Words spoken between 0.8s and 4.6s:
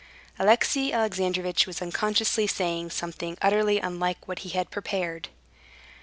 Alexandrovitch was unconsciously saying something utterly unlike what he